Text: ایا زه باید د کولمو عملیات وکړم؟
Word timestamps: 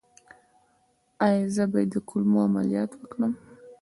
ایا 1.25 1.43
زه 1.55 1.63
باید 1.71 1.89
د 1.93 1.95
کولمو 2.09 2.39
عملیات 2.47 2.91
وکړم؟ 2.95 3.33